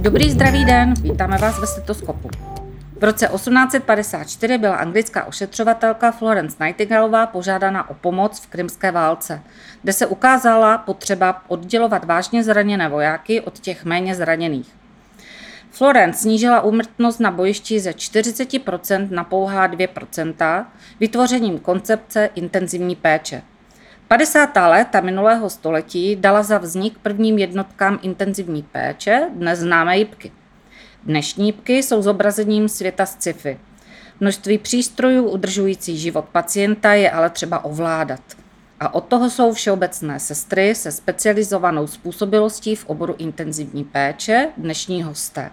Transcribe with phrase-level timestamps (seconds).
[0.00, 2.28] Dobrý zdravý den, vítáme vás ve stetoskopu.
[3.00, 9.42] V roce 1854 byla anglická ošetřovatelka Florence Nightingaleová požádána o pomoc v krymské válce,
[9.82, 14.68] kde se ukázala potřeba oddělovat vážně zraněné vojáky od těch méně zraněných.
[15.70, 20.66] Florence snížila úmrtnost na bojišti ze 40% na pouhá 2%
[21.00, 23.42] vytvořením koncepce intenzivní péče.
[24.10, 24.50] 50.
[24.68, 30.32] léta minulého století dala za vznik prvním jednotkám intenzivní péče, dnes známé jipky.
[31.02, 33.58] Dnešní jipky jsou zobrazením světa z sci-fi.
[34.20, 38.20] Množství přístrojů udržující život pacienta je ale třeba ovládat.
[38.80, 45.50] A od toho jsou všeobecné sestry se specializovanou způsobilostí v oboru intenzivní péče, dnešní hosté.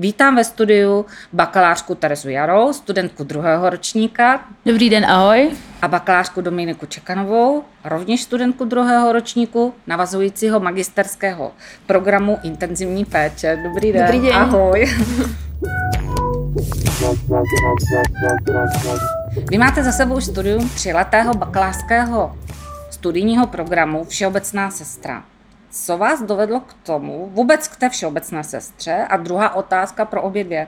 [0.00, 4.40] Vítám ve studiu bakalářku Terezu Jarou, studentku druhého ročníka.
[4.66, 5.50] Dobrý den, ahoj.
[5.82, 11.52] A bakalářku Dominiku Čekanovou, rovněž studentku druhého ročníku, navazujícího magisterského
[11.86, 13.58] programu intenzivní péče.
[13.64, 14.06] Dobrý den.
[14.06, 14.34] Dobrý den.
[14.34, 14.86] Ahoj.
[19.50, 22.36] Vy máte za sebou studium tříletého bakalářského
[22.90, 25.22] studijního programu Všeobecná sestra.
[25.72, 29.06] Co vás dovedlo k tomu, vůbec k té všeobecné sestře?
[29.10, 30.66] A druhá otázka pro obě dvě.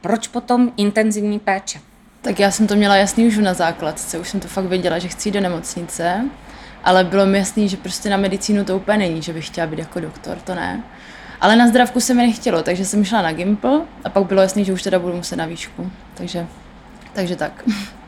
[0.00, 1.80] Proč potom intenzivní péče?
[2.22, 5.08] Tak já jsem to měla jasný už na základce, už jsem to fakt věděla, že
[5.08, 6.24] chci jít do nemocnice,
[6.84, 9.78] ale bylo mi jasný, že prostě na medicínu to úplně není, že bych chtěla být
[9.78, 10.82] jako doktor, to ne.
[11.40, 14.64] Ale na zdravku se mi nechtělo, takže jsem šla na Gimpl a pak bylo jasný,
[14.64, 15.90] že už teda budu muset na výšku.
[16.14, 16.46] Takže,
[17.12, 17.64] takže tak.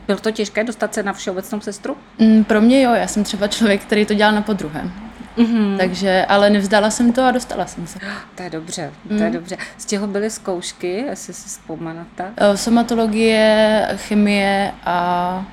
[0.07, 1.97] Bylo to těžké dostat se na všeobecnou sestru?
[2.17, 4.91] Mm, pro mě jo, já jsem třeba člověk, který to dělal na podruhé.
[5.39, 5.77] Mm-hmm.
[5.77, 7.99] Takže, ale nevzdala jsem to a dostala jsem se.
[8.35, 9.57] To je dobře, to je dobře.
[9.77, 12.33] Z čeho byly zkoušky, jestli si vzpomenete?
[12.37, 15.45] Eh, Somatologie, chemie a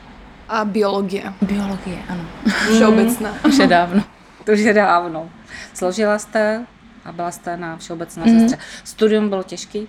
[0.49, 1.33] A biologie.
[1.43, 2.25] biologie, ano.
[2.75, 3.35] Všeobecná.
[3.49, 4.05] Už je dávno.
[4.45, 5.31] To už je dávno.
[5.75, 6.67] Složila jste
[7.05, 8.41] a byla jste na všeobecné mm-hmm.
[8.41, 8.59] sestře.
[8.85, 9.89] Studium bylo těžký?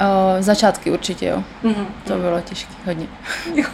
[0.00, 1.44] O, začátky určitě, jo.
[1.64, 1.86] Mm-hmm.
[2.04, 3.06] To bylo těžké, hodně.
[3.54, 3.64] Jo.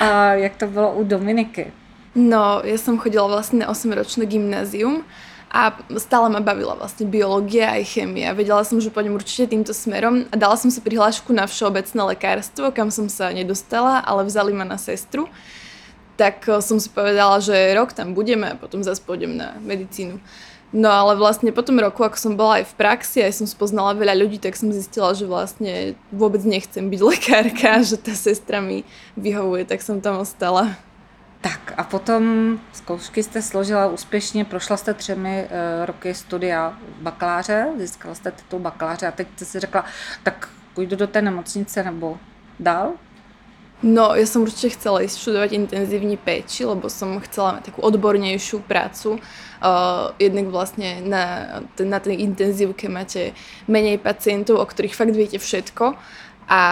[0.00, 1.72] A jak to bylo u Dominiky?
[2.16, 5.04] No, ja som chodila vlastne na 8-ročné gymnázium
[5.52, 8.32] a stále ma bavila vlastne biológia aj chémia.
[8.32, 12.72] Vedela som, že pôjdem určite týmto smerom a dala som si prihlášku na všeobecné lekárstvo,
[12.72, 15.28] kam som sa nedostala, ale vzali ma na sestru.
[16.16, 20.16] Tak eh, som si povedala, že rok tam budeme a potom zase pôjdem na medicínu.
[20.72, 23.92] No ale vlastne po tom roku, ako som bola aj v praxi, aj som spoznala
[23.92, 28.88] veľa ľudí, tak som zistila, že vlastne vôbec nechcem byť lekárka, že tá sestra mi
[29.20, 30.80] vyhovuje, tak som tam ostala.
[31.46, 32.22] Tak a potom
[32.72, 39.06] zkoušky jste složila úspěšně, prošla jste třemi uh, roky studia bakaláře, získala jste titul bakaláře
[39.06, 39.84] a teď jste si řekla,
[40.22, 42.18] tak půjdu do té nemocnice nebo
[42.60, 42.92] dál?
[43.84, 48.64] No, ja som určite chcela ísť študovať intenzívní péči, lebo som chcela mať takú odbornejšiu
[48.64, 49.20] prácu.
[49.60, 51.24] Uh, jednak vlastne na,
[51.76, 53.36] na tej intenzívke máte
[53.68, 55.92] menej pacientov, o ktorých fakt viete všetko
[56.48, 56.62] a,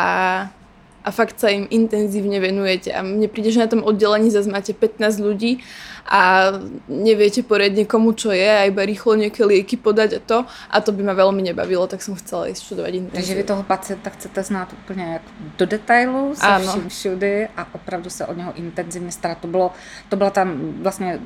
[1.05, 2.89] a fakt sa im intenzívne venujete.
[2.97, 5.61] A mne príde, že na tom oddelení zase máte 15 ľudí
[6.09, 6.53] a
[6.89, 10.39] neviete poriadne komu čo je a iba rýchlo nejaké lieky podať a to.
[10.73, 13.17] A to by ma veľmi nebavilo, tak som chcela ísť študovať intenzívku.
[13.21, 15.23] Takže vy toho pacienta chcete znát úplně jak
[15.59, 16.69] do detailu, se Ano.
[16.69, 19.39] vším všudy a opravdu se o něho intenzivně starat.
[19.39, 19.73] To, bylo,
[20.09, 21.21] to byla tam vlastně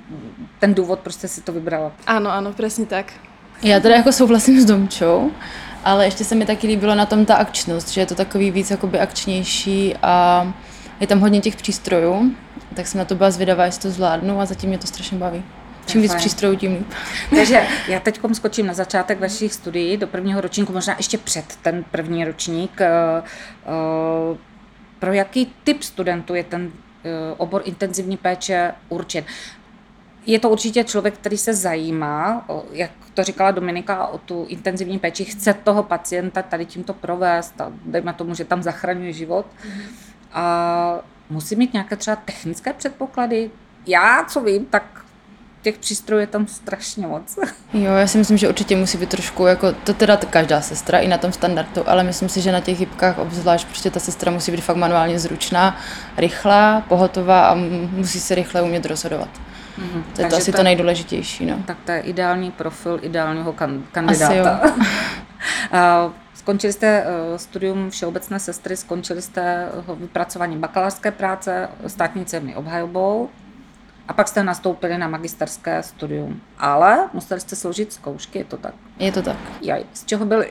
[0.58, 1.92] ten důvod, proč jste si to vybrala.
[2.06, 3.12] Áno, áno, presne tak.
[3.62, 5.30] Já teda jako souhlasím s Domčou,
[5.84, 8.70] ale ještě se mi taky líbilo na tom ta akčnost, že je to takový víc
[8.70, 10.46] jakoby akčnější a
[11.00, 12.32] je tam hodně těch přístrojů,
[12.74, 15.44] tak jsem na to byla zvědavá, jestli to zvládnu a zatím mě to strašně baví.
[15.86, 16.86] Čím víc přístrojů, tím líp.
[17.30, 21.84] Takže já teď skočím na začátek vašich studií do prvního ročníku, možná ještě před ten
[21.90, 22.80] první ročník.
[22.80, 23.22] Eh,
[23.66, 24.38] eh,
[24.98, 26.70] Pro jaký typ studentů je ten
[27.04, 29.24] eh, obor intenzivní péče určen?
[30.28, 35.24] Je to určitě člověk, který se zajímá, jak to říkala Dominika, o tu intenzivní péči,
[35.24, 39.46] chce toho pacienta tady tímto provést a dejme tomu, že tam zachraňuje život.
[40.32, 40.98] A
[41.30, 43.50] musí mít nějaké třeba technické předpoklady.
[43.86, 45.04] Já, co vím, tak
[45.62, 47.38] těch přístrojů je tam strašně moc.
[47.72, 51.08] Jo, já si myslím, že určitě musí být trošku, jako to teda každá sestra i
[51.08, 54.52] na tom standardu, ale myslím si, že na těch hybkách obzvlášť prostě ta sestra musí
[54.52, 55.76] být fakt manuálně zručná,
[56.16, 57.54] rychlá, pohotová a
[57.90, 59.28] musí se rychle umět rozhodovat.
[59.78, 60.04] Mhm.
[60.16, 61.56] To je to asi to- to nejdůležitější, no.
[61.66, 64.34] Tak to je ideální profil ideálního kan- Asi kandidáta.
[64.66, 64.72] jo.
[65.72, 72.56] A Skončili jste eh, studium všeobecné sestry, skončili jste ho vypracování bakalářské práce, státní ceny
[72.56, 73.28] obhajobou
[74.08, 76.40] a pak jste nastoupili na magisterské studium.
[76.58, 78.74] Ale museli jste složit zkoušky, je to tak?
[78.98, 79.36] Je to tak.
[79.62, 80.50] Jaj, z čeho byly?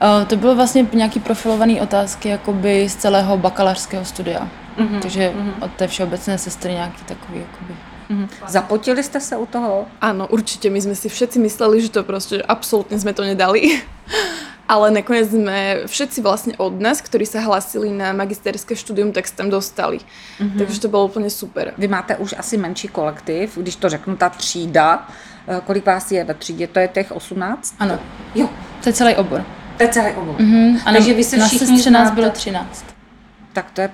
[0.00, 4.40] O, to bylo vlastně nějaký profilované otázky jakoby z celého bakalářského studia.
[4.76, 5.00] Mhm, Mm-hmm.
[5.02, 5.64] Takže mm-hmm.
[5.64, 7.74] od té všeobecné sestry nějaký takový jakoby
[8.08, 8.28] Mhm.
[8.48, 9.86] Zapotili jste se u toho?
[10.00, 10.70] Áno, určite.
[10.70, 13.82] My sme si všetci mysleli, že to proste, že absolútne sme to nedali.
[14.68, 19.48] Ale nakoniec sme všetci vlastne od nás, ktorí sa hlasili na magisterské štúdium, tak tam
[19.48, 19.96] dostali.
[20.40, 20.58] Mm-hmm.
[20.58, 21.72] Takže to bylo úplně super.
[21.78, 25.08] Vy máte už asi menší kolektiv, když to řeknu, ta třída.
[25.48, 26.66] Eh, Kolik vás je ve třídě?
[26.66, 27.74] To je těch 18?
[27.78, 27.98] Ano,
[28.34, 28.48] Jo,
[28.82, 29.44] to je celý obor.
[29.76, 30.34] to je celý obor.
[30.40, 30.76] Mhm.
[30.86, 32.84] A Takže vy se na všichni sestře nás bylo 13.
[33.52, 33.90] Tak to je,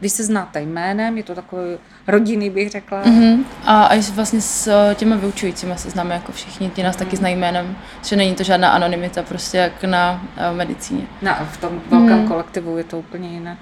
[0.00, 1.62] vy se znáte jménem, je to takový
[2.06, 3.02] rodinný, bych řekla.
[3.04, 3.44] Mhm.
[3.64, 7.16] A, a i vlastně s eh, těma vyučujícíma se známe jako všichni, ti nás taky
[7.16, 11.06] znají jménem, že není to žádná anonymita, prostě jak na uh, medicíně.
[11.22, 13.58] Na, v tom velkém kolektivu je to úplně jinak.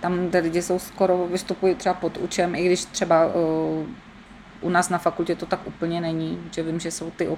[0.00, 3.86] Tam ty lidi jsou skoro, vystupují třeba pod učem, i když třeba uh,
[4.60, 7.28] u nás na fakultě to tak úplně není, že vím, že jsou ty,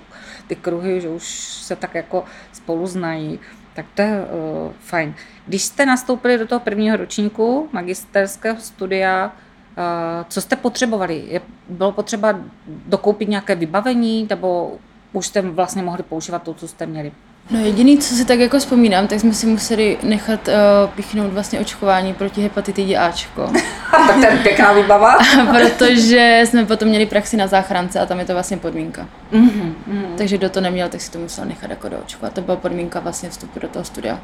[0.46, 3.40] ty kruhy, že už se tak jako spolu znají,
[3.75, 5.14] tak to je uh, fajn.
[5.46, 9.82] Když jste nastoupili do toho prvního ročníku magisterského studia, uh,
[10.28, 11.25] co jste potřebovali?
[11.28, 14.78] Je, bylo potřeba dokoupit nějaké vybavení, nebo
[15.12, 17.12] už jste vlastně mohli používat to, co jste měli?
[17.50, 20.55] No jediný, co si tak jako vzpomínám, tak jsme si museli nechat uh,
[20.91, 23.50] píchnout vlastně očkování proti hepatitidě Ačko,
[23.91, 25.19] tak to je pěkná výbava.
[25.50, 29.08] protože jsme potom měli praxi na záchrance a tam je to vlastně podmínka.
[29.32, 30.14] mm-hmm.
[30.19, 32.32] Takže kdo to neměl, tak si to musel nechat jako doočkovat.
[32.32, 34.20] To byla podmínka vlastně vstupu do toho studia.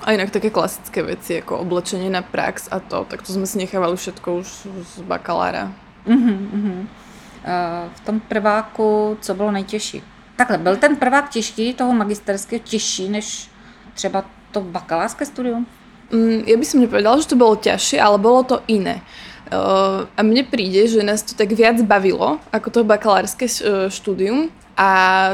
[0.00, 3.58] A inak také klasické veci, ako oblečenie na prax a to, tak to sme si
[3.58, 4.48] nechávali všetko už
[4.94, 5.74] z bakalára.
[6.06, 10.02] Uh, v tom prváku, co bylo nejtěžší?
[10.38, 13.50] Takhle, byl ten prvák těžký, toho magisterského těžší, než
[13.94, 15.66] třeba to bakalářské studium?
[16.14, 19.02] Mm, ja by som nepovedala, že to bolo ťažšie, ale bolo to iné.
[19.50, 24.52] Uh, a mne príde, že nás to tak viac bavilo ako to bakalárske uh, štúdium
[24.76, 24.88] a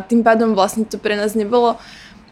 [0.07, 1.77] tým pádom vlastne to pre nás nebolo...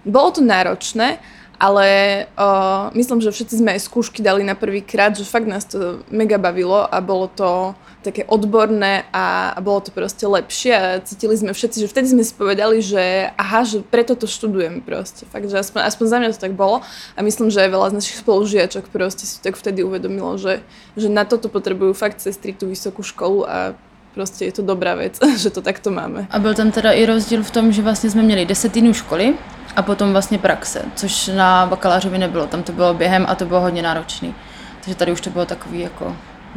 [0.02, 1.22] Bolo to náročné,
[1.62, 1.86] ale
[2.34, 6.02] uh, myslím, že všetci sme aj skúšky dali na prvý krát, že fakt nás to
[6.10, 11.38] mega bavilo a bolo to také odborné a, a bolo to proste lepšie a cítili
[11.38, 15.22] sme všetci, že vtedy sme si povedali, že aha, že preto to študujem proste.
[15.30, 16.82] Fakt, že aspoň, aspoň za mňa to tak bolo
[17.14, 20.66] a myslím, že aj veľa z našich spolužiačok proste si tak vtedy uvedomilo, že,
[20.98, 23.78] že na toto potrebujú fakt sestry tú vysokú školu a
[24.14, 26.26] prostě je to dobrá věc, že to takto máme.
[26.30, 29.34] A byl tam teda i rozdíl v tom, že vlastně jsme měli 10 týdnů školy
[29.76, 32.46] a potom vlastně praxe, což na bakalářovi nebylo.
[32.46, 34.34] Tam to bylo během a to bylo hodně náročný.
[34.80, 36.16] Takže tady už to bylo takový jako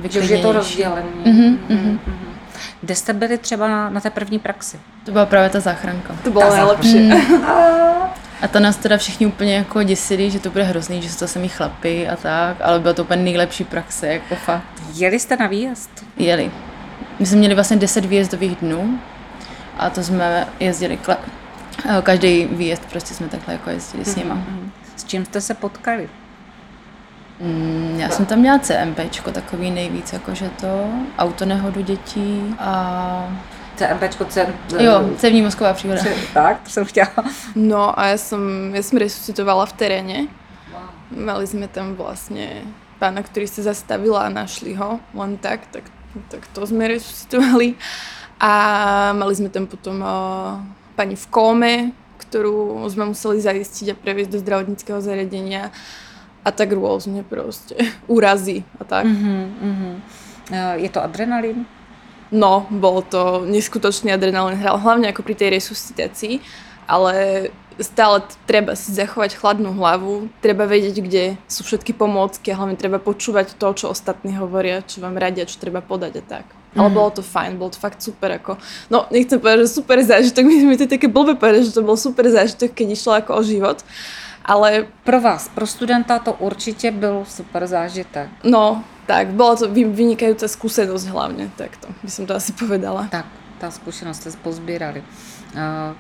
[0.10, 1.04] Že už je to rozdělené.
[1.26, 2.00] Mhm, mhm.
[2.82, 4.80] Kde jste byli třeba na, na té první praxi?
[5.04, 6.16] To byla právě ta záchranka.
[6.24, 7.12] To bylo Ta nejlepší.
[8.42, 11.28] A to nás teda všichni úplně jako děsili, že to bude hrozný, že jsou to
[11.28, 14.64] samý chlapy a tak, ale byla to úplně nejlepší praxe, jako fakt.
[14.94, 16.06] Jeli jste na výjezd?
[16.18, 16.52] Jeli.
[17.20, 19.00] My jsme měli vlastně 10 výjezdových dnů
[19.78, 20.98] a to jsme jezdili,
[22.02, 24.38] každý výjezd prostě jsme takhle jako jezdili s nima.
[24.96, 26.10] S čím jste se potkali?
[27.40, 33.28] Mm, já jsem tam měla CMPčko, takový nejvíc, jakože to, autonehodu dětí a
[33.76, 34.48] CMPčko, C...
[34.80, 36.02] jo, cévní mozková příhoda.
[36.34, 37.12] Tak, to jsem chtěla.
[37.56, 40.18] No a ja som, ja som resuscitovala v teréne.
[41.12, 42.64] Mali sme tam vlastne
[43.04, 45.84] pána, ktorý sa zastavil a našli ho len tak, tak,
[46.32, 47.76] tak to sme resuscitovali.
[48.40, 48.52] A
[49.12, 50.64] mali sme tam potom uh,
[50.96, 51.74] pani v kóme,
[52.18, 55.76] ktorú sme museli zaistiť a previesť do zdravotníckého zariadenia
[56.46, 57.76] a tak rôzne proste.
[58.08, 59.06] Úrazy a tak.
[59.06, 59.92] Mhm, mhm.
[60.52, 61.66] Eh, Je to adrenalin?
[62.34, 66.42] No, bol to neskutočný adrenalín, hral hlavne ako pri tej resuscitácii,
[66.90, 72.80] ale stále treba si zachovať chladnú hlavu, treba vedieť, kde sú všetky pomôcky a hlavne
[72.80, 76.46] treba počúvať to, čo ostatní hovoria, čo vám radia, čo treba podať a tak.
[76.76, 78.58] Ale bolo to fajn, bolo to fakt super ako,
[78.92, 81.96] no nechcem povedať, že super zážitok, my sme to také blbé povedať, že to bol
[81.98, 83.80] super zážitok, keď išlo ako o život,
[84.46, 88.30] ale Pro vás, pro studenta to určitě byl super zážitek.
[88.44, 93.06] no, tak, bola to vy- vynikajúca skúsenosť hlavne, takto by som to asi povedala.
[93.14, 93.26] Tak,
[93.62, 95.04] ta zkušenost jste pozbírali.
[95.54, 95.94] Uh,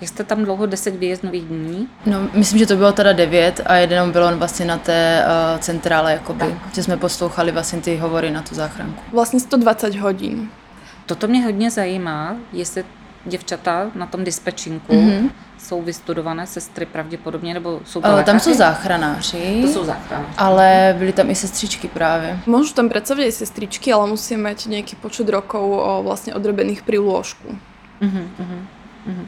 [0.00, 1.88] jak jste tam dlouho 10 výjezdnových dní?
[2.06, 6.12] No, myslím, že to bylo teda devět a jeden byl vlastně na té uh, centrále,
[6.12, 9.02] jakoby, že jsme poslouchali vlastně ty hovory na tu záchranku.
[9.12, 10.50] Vlastne 120 hodín.
[11.06, 12.84] Toto mě hodně zajímá, jestli
[13.24, 15.08] děvčata na tom dispečinku Mhm.
[15.10, 15.30] mm-hmm.
[15.58, 20.34] jsou vystudované sestry pravděpodobně, nebo jsou to Uh, tam jsou záchranáři, To jsou záchranáři.
[20.38, 22.38] ale byly tam i sestřičky právě.
[22.46, 26.98] Môžu tam pracovať aj sestričky, ale musia mať nejaký počet rokov o, vlastne odrobených pri
[27.02, 27.58] lôžku.
[27.98, 29.26] Uh,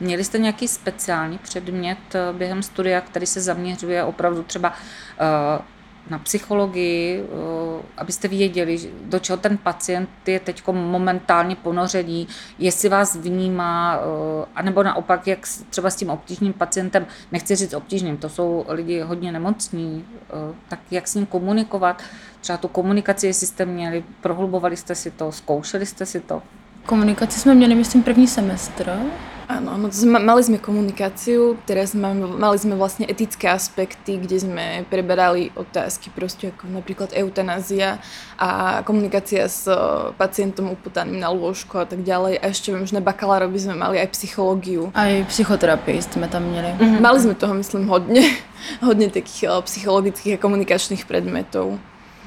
[0.00, 5.64] měli jste nějaký speciální předmět eh, během studia, který se zaměřuje opravdu třeba uh,
[6.10, 12.28] na psychologii, eh, abyste věděli, do čeho ten pacient je teď momentálně ponořený,
[12.58, 15.38] jestli vás vnímá, eh, anebo naopak, jak
[15.70, 20.80] třeba s tím obtížným pacientem, nechci říct obtížným, to jsou lidi hodně nemocní, eh, tak
[20.90, 22.02] jak s ním komunikovat,
[22.40, 26.42] třeba tu komunikaci, jestli jste měli, prohlubovali jste si to, zkoušeli jste si to?
[26.86, 28.98] Komunikaci jsme měli, myslím, první semestr.
[29.46, 29.86] Áno, no
[30.18, 36.50] mali sme komunikáciu, teraz máme, mali sme vlastne etické aspekty, kde sme preberali otázky proste
[36.50, 38.02] ako napríklad eutanázia
[38.34, 39.70] a komunikácia s
[40.18, 42.42] pacientom upotaným na lôžko a tak ďalej.
[42.42, 44.90] A ešte viem, že na bakalárovi sme mali aj psychológiu.
[44.98, 46.74] A i psychoterapii jsme tam měli.
[46.74, 47.00] Mm-hmm.
[47.00, 48.26] Mali sme toho, myslím, hodne,
[48.86, 51.78] hodne takých psychologických a komunikačných predmetov.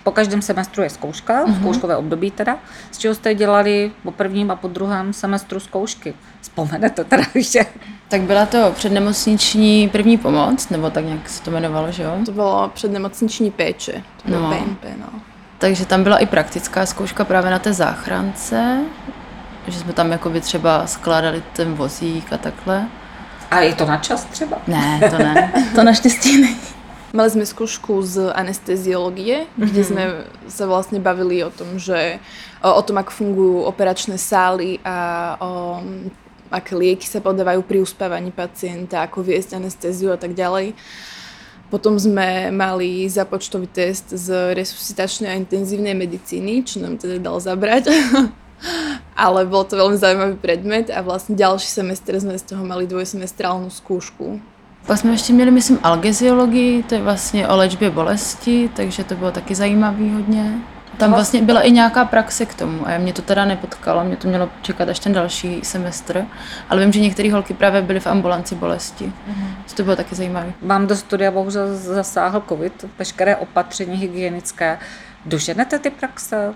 [0.10, 1.60] Po každém semestru je zkouška, mm-hmm.
[1.60, 2.58] zkouškové období teda.
[2.92, 6.13] Z čeho jste dělali po prvním a po druhém semestru zkoušky?
[6.42, 7.66] Vzpomenete teda ještě?
[8.08, 12.18] Tak byla to přednemocniční první pomoc, nebo tak nějak se to jmenovalo, že jo?
[12.25, 14.58] To bylo přednemocniční péče, to bylo No.
[14.58, 15.20] PNP, no.
[15.58, 18.80] Takže tam byla i praktická zkouška právě na té záchrance,
[19.68, 22.88] že jsme tam jakoby třeba skládali ten vozík a takhle.
[23.51, 24.58] A je to na čas třeba?
[24.68, 25.51] Ne, to ne.
[25.75, 26.60] To naštěstí není.
[27.10, 29.66] Mali sme skúšku z anesteziológie, mm-hmm.
[29.66, 30.04] kde sme
[30.46, 32.22] sa vlastne bavili o tom, že
[32.62, 35.82] o, o tom, ako fungujú operačné sály a o
[36.50, 40.74] aké lieky sa podávajú pri uspávaní pacienta, ako viesť anestéziu a tak ďalej.
[41.70, 47.94] Potom sme mali započtový test z resuscitačnej a intenzívnej medicíny, čo nám teda dal zabrať.
[49.13, 53.70] Ale bol to veľmi zaujímavý predmet a vlastne ďalší semestr sme z toho mali dvojsemestrálnu
[53.70, 54.42] skúšku.
[54.89, 59.31] Pak jsme ještě měli, myslím, algeziologii, to je vlastně o léčbě bolesti, takže to bylo
[59.31, 60.60] taky zajímavý hodně.
[60.98, 64.27] Tam vlastně byla i nějaká praxe k tomu a mě to teda nepotkalo, mě to
[64.27, 66.25] mělo čekat až ten další semestr,
[66.69, 69.75] ale vím, že některé holky právě byly v ambulanci bolesti, mm-hmm.
[69.75, 70.53] to bylo taky zajímavé.
[70.62, 74.79] Vám do studia bohužel zasáhl covid, veškeré opatření hygienické.
[75.25, 76.53] Doženete ty praxe?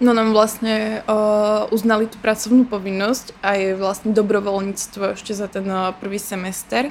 [0.00, 5.70] No nám vlastne uh, uznali tú pracovnú povinnosť a je vlastne dobrovoľníctvo ešte za ten
[5.70, 6.90] uh, prvý semester.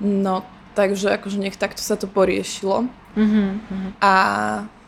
[0.00, 0.42] No,
[0.74, 2.88] takže akože nech takto sa to poriešilo.
[3.14, 4.00] Mm-hmm.
[4.00, 4.14] A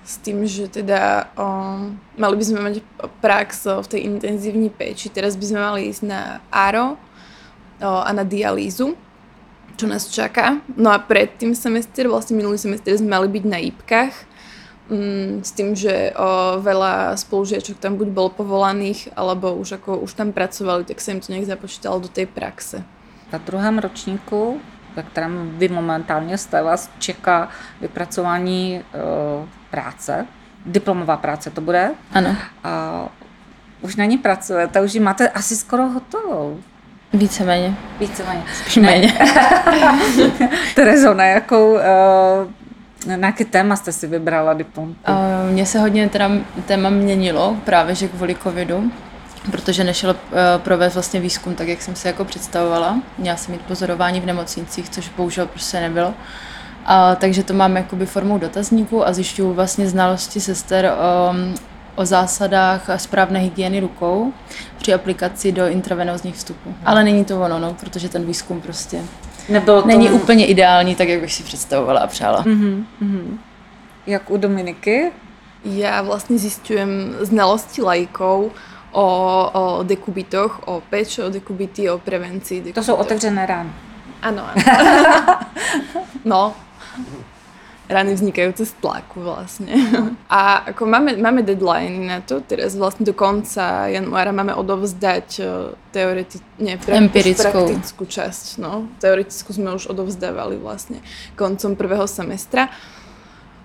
[0.02, 2.74] s tým, že teda um, mali by sme mať
[3.22, 5.12] prax v tej intenzívnej péči.
[5.12, 6.98] Teraz by sme mali ísť na ARO
[7.82, 8.94] a na dialýzu,
[9.78, 10.58] čo nás čaká.
[10.74, 14.14] No a pred tým semester, vlastne minulý semester sme mali byť na IPkách,
[14.92, 20.12] Mm, s tým, že o, veľa spolužiačok tam buď bolo povolaných, alebo už ako už
[20.18, 22.82] tam pracovali, tak sa im to nejak započítalo do tej praxe.
[23.30, 24.58] Na druhém ročníku,
[24.96, 27.48] ve kterém vy momentálně jste, vás čeká
[27.80, 28.82] vypracování e,
[29.70, 30.26] práce,
[30.66, 31.90] diplomová práce to bude.
[32.12, 33.02] Ano, A
[33.80, 36.60] už na ní pracujete, už ji máte asi skoro hotovou.
[37.12, 38.42] víceméně, Víceméně.
[38.54, 39.12] spíš méně.
[40.74, 44.94] Terezo, na jakou, e, na jaké téma jste si vybrala diplom?
[45.04, 45.12] A
[45.50, 46.30] Mně se hodně teda
[46.66, 48.90] téma měnilo, právě že kvůli covidu,
[49.50, 53.02] protože nešel eh, provést vlastně výzkum tak, jak jsem si jako představovala.
[53.18, 56.14] Měla jsem mít pozorování v nemocnicích, což bohužel prostě nebylo.
[56.84, 61.34] A, takže to mám jakoby formou dotazníku a zjišťuju vlastně znalosti sester o,
[61.94, 64.32] o zásadách správné hygieny rukou
[64.78, 66.74] při aplikaci do intravenózních vstupů.
[66.84, 69.00] Ale není to ono, no, protože ten výzkum prostě
[69.48, 69.88] Nebylo to...
[69.88, 72.42] není úplně ideální, tak jak bych si představovala a přála.
[72.46, 73.38] Mhm, mhm.
[74.06, 75.12] Jak u Dominiky?
[75.62, 78.50] Ja vlastne zistujem znalosti lajkov
[78.92, 79.06] o,
[79.52, 82.84] o dekubitoch, o péče o dekubity, o prevencii dekubitov.
[82.84, 83.70] To jsou otevřené rány.
[84.22, 84.62] Áno, áno.
[86.24, 86.54] no,
[87.90, 89.74] rany vznikajúce z tlaku vlastne.
[90.30, 95.46] A ako máme, máme deadline na to, teraz vlastne do konca januára máme odovzdať eh,
[95.90, 97.66] teoreti- nie, pra- Empirickou.
[97.66, 98.62] praktickú časť.
[98.62, 98.86] No.
[99.02, 101.02] Teoretickú sme už odovzdávali vlastne
[101.34, 102.70] koncom prvého semestra.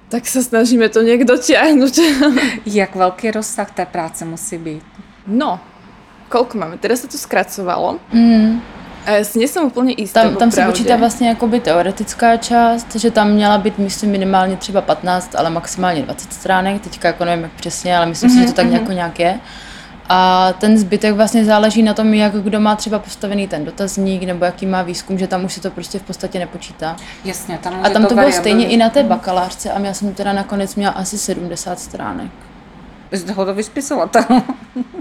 [0.10, 1.96] Tak sa snažíme to nejak dotiahnuť.
[2.66, 4.84] Jak velký rozsah té práce musí být?
[5.28, 5.60] No,
[6.32, 6.76] koľko máme?
[6.80, 8.00] Teraz sa to skracovalo.
[8.16, 8.64] Mm.
[9.08, 10.24] A ja si nie som úplne istá.
[10.24, 14.82] Tam, tam se počítá vlastně jakoby teoretická část, že tam měla být, myslím, minimálně třeba
[14.82, 16.82] 15, ale maximálně 20 stránek.
[16.82, 19.40] Teďka jako nevím, jak přesně, ale myslím si, že to tak nějak, nějak je.
[20.10, 24.46] A ten zbytek vlastně záleží na tom, jak kdo má třeba postavený ten dotazník, nebo
[24.46, 26.96] jaký má výzkum, že tam už si to prostě v podstatě nepočítá.
[27.26, 30.34] Jasně, tam A tam to bylo stejně i na té bakalářce a já jsem teda
[30.34, 32.32] nakonec měla asi 70 stránek.
[33.12, 34.24] Z hodový spisovatel.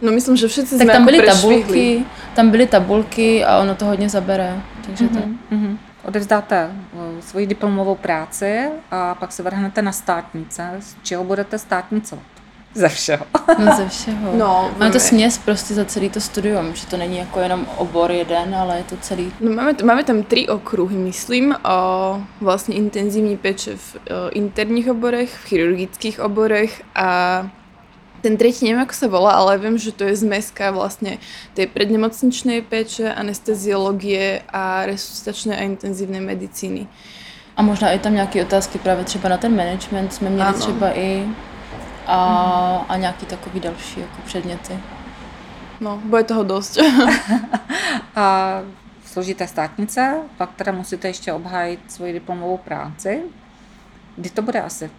[0.03, 1.63] No myslím, že všetci Tak sme tam ako byly prešvihli.
[1.63, 4.61] tabulky, tam byly tabulky a ono to hodně zabere.
[4.87, 5.19] Takže to...
[5.51, 5.79] Mhm.
[6.05, 10.63] Odevzdáte eh, svoji diplomovou práci a pak se vrhnete na státnice.
[10.81, 12.25] Z čeho budete státnicovat?
[12.77, 13.27] ze všeho.
[13.59, 14.37] No ze všeho.
[14.37, 18.13] No, Máme to směs prostě za celý to studium, že to není jako jenom obor
[18.13, 19.33] jeden, ale je to celý.
[19.41, 21.79] No, máme, máme tam tri okruhy, myslím, o
[22.41, 23.99] vlastne intenzívní peče v o,
[24.31, 27.49] interních oborech, v chirurgických oborech a
[28.27, 31.23] ten tretí neviem, ako sa volá, ale viem, že to je zmeska vlastne
[31.55, 36.91] tej prednemocničnej peče, anesteziologie a resuscitačné a intenzívnej medicíny.
[37.55, 40.59] A možná i tam nějaké otázky právě třeba na ten management jsme měli Ano.
[40.59, 41.29] třeba i
[42.07, 42.19] a,
[42.89, 44.75] a nějaký takový další jako předměty.
[45.81, 46.79] No, bude toho dosť.
[48.17, 48.61] A
[49.05, 53.23] složité státnice, pak teda musíte ještě obhájit svoji diplomovou práci.
[54.17, 54.91] Kdy to bude asi?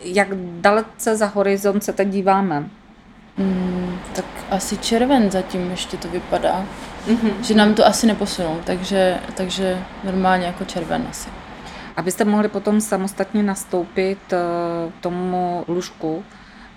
[0.00, 0.28] Jak
[0.60, 2.70] dalece za horizont se teď díváme?
[3.36, 6.66] Mm, tak asi červen zatím ještě to vypadá,
[7.06, 7.40] mm-hmm.
[7.42, 11.28] že nám to asi neposunou, takže, takže normálně jako červen asi.
[11.96, 14.36] Abyste mohli potom samostatně nastoupit eh,
[15.00, 16.24] tomu lůžku,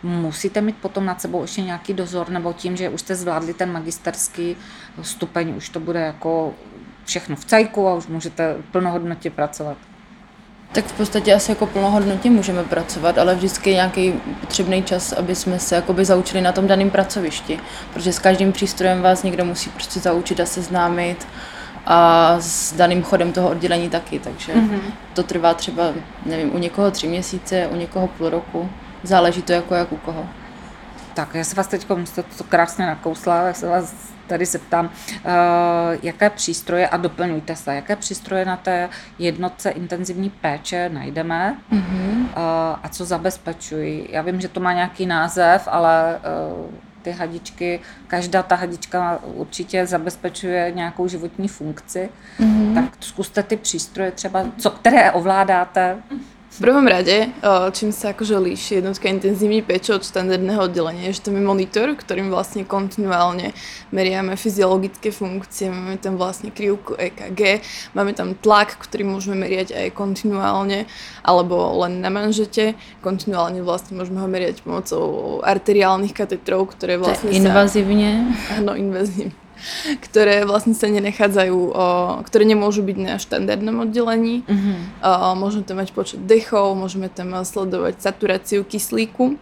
[0.03, 3.71] musíte mít potom nad sebou ještě nějaký dozor, nebo tím, že už jste zvládli ten
[3.71, 4.57] magisterský
[5.01, 6.53] stupeň, už to bude jako
[7.05, 9.77] všechno v cajku a už můžete plnohodnotně pracovat.
[10.71, 15.35] Tak v podstatě asi jako plnohodnotně můžeme pracovat, ale vždycky je nějaký potřebný čas, aby
[15.35, 17.59] jsme se jakoby zaučili na tom daném pracovišti,
[17.93, 21.27] protože s každým přístrojem vás někdo musí prostě zaučit a seznámit
[21.85, 24.81] a s daným chodem toho oddělení taky, takže mm-hmm.
[25.13, 25.83] to trvá třeba,
[26.25, 28.69] nevím, u někoho tři měsíce, u někoho půl roku,
[29.03, 30.25] záleží to jako jak u koho.
[31.13, 33.93] Tak, já se vás teď, jste to krásně nakousla, tak se vás
[34.31, 34.91] tady se ptám, uh,
[36.03, 42.25] jaké přístroje, a doplňujte se, jaké přístroje na té jednotce intenzivní péče najdeme mm-hmm.
[42.83, 44.07] a co zabezpečují.
[44.09, 46.19] Já vím, že to má nějaký název, ale
[46.59, 46.71] uh,
[47.01, 52.09] ty hadičky, každá ta hadička určitě zabezpečuje nějakou životní funkci,
[52.39, 52.73] mm-hmm.
[52.73, 55.97] tak zkuste ty přístroje třeba, co, které ovládáte,
[56.51, 61.15] V prvom rade, o, čím sa akože líši jednotka intenzívnej péče od štandardného oddelenia, je,
[61.15, 63.55] že tam je monitor, ktorým vlastne kontinuálne
[63.95, 67.63] meriame fyziologické funkcie, máme tam vlastne krivku EKG,
[67.95, 70.91] máme tam tlak, ktorý môžeme meriať aj kontinuálne,
[71.23, 71.55] alebo
[71.87, 72.75] len na manžete.
[72.99, 78.11] Kontinuálne vlastne môžeme ho meriať pomocou arteriálnych katetrov, ktoré To vlastne je invazivně.
[78.51, 78.59] sa...
[78.59, 79.31] Áno, invazívne
[80.05, 81.85] ktoré vlastne sa nenachádzajú, o,
[82.25, 84.43] ktoré nemôžu byť na štandardnom oddelení.
[84.45, 84.73] Mhm.
[85.01, 89.37] Uh, môžeme tam mať počet dechov, môžeme tam sledovať saturáciu kyslíku.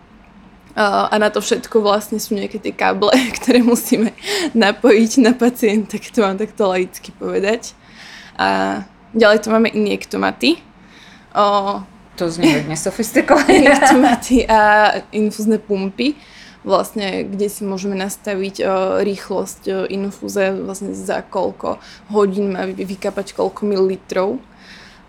[0.80, 4.16] A na to všetko vlastne sú nejaké tie káble, ktoré musíme
[4.56, 7.76] napojiť na pacienta, keď to mám takto laicky povedať.
[8.40, 10.64] A ďalej tu máme injektomaty.
[11.36, 11.84] Uh,
[12.20, 13.54] to zní hodně sofistikovaně.
[13.60, 16.14] injektomaty a infúzne pumpy,
[16.64, 18.68] vlastne, kde si môžeme nastaviť uh,
[19.04, 21.80] rýchlosť uh, infúze vlastne za koľko
[22.12, 24.40] hodín má vy- vykapať koľko mililitrov.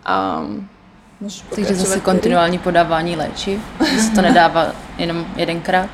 [0.06, 0.68] Um,
[1.54, 3.60] Takže zase kontinuální podávání léčiv,
[3.94, 5.90] že se to nedává jenom jedenkrát.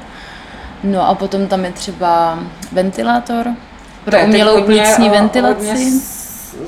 [0.85, 2.39] No a potom tam je třeba
[2.73, 3.51] ventilátor
[4.05, 6.01] pro umělou plicní ventilaci.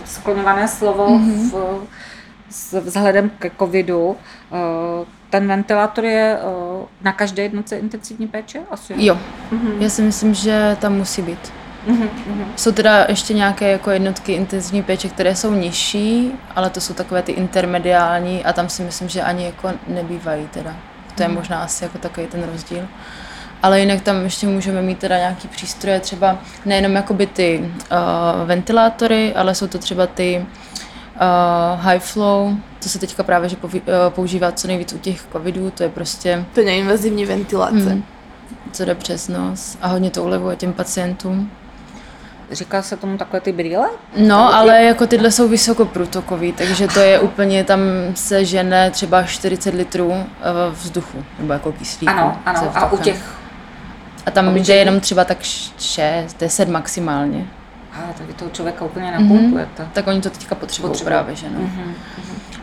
[0.04, 1.50] Skloňované slovo mm-hmm.
[1.50, 1.86] v,
[2.50, 4.16] s vzhledem ke covidu.
[5.30, 8.60] Ten ventilátor je eh, na každé jednotce intenzivní péče?
[8.70, 8.94] Asi.
[8.96, 9.18] Jo,
[9.78, 11.52] já si myslím, že tam musí být.
[12.56, 17.22] Jsou teda ještě nějaké jako jednotky intenzivní péče, které jsou nižší, ale to jsou takové
[17.22, 20.76] ty intermediální a tam si myslím, že ani jako nebývají teda.
[21.14, 22.88] To je možná asi jako takový ten rozdíl.
[23.62, 29.34] Ale jinak tam ještě můžeme mít teda nějaký přístroje, třeba nejenom jakoby ty uh, ventilátory,
[29.34, 30.46] ale jsou to třeba ty uh,
[31.76, 35.70] high flow, to se teďka právě že poví, uh, používá co nejvíc u těch covidů,
[35.70, 37.90] to je prostě To je neinvazívní ventiláce.
[37.90, 38.04] Hmm.
[38.72, 41.50] co jde přes nos a hodně to ulevuje těm pacientům.
[42.50, 43.88] Říká se tomu takové ty brýle?
[44.16, 47.80] No, ale jako tyhle jsou vysokoprůtokový, takže to je úplně, tam
[48.14, 50.24] se žene třeba 40 litrů eh,
[50.70, 52.12] vzduchu, nebo jako kyslíku.
[52.12, 52.72] Ano, ano.
[52.74, 53.34] A u těch...
[54.26, 57.46] A tam jde jenom třeba tak 6, 10 maximálně.
[57.98, 59.88] A tady toho člověka úplně napumpujete.
[59.92, 61.14] Tak oni to teďka potřebují Potřebují.
[61.14, 61.70] právě, že no.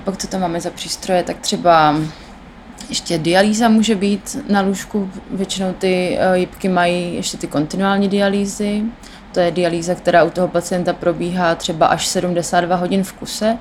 [0.04, 1.96] Pak co tam máme za přístroje, tak třeba
[2.90, 8.84] ještě dialýza může být na lůžku, většinou ty eh, jipky mají ještě ty kontinuální dialýzy,
[9.32, 13.58] to je dialýza, která u toho pacienta probíhá třeba až 72 hodin v kuse,